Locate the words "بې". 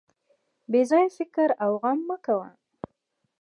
0.71-0.81